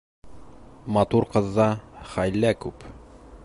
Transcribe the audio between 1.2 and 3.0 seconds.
ҡыҙҙа хәйлә күп.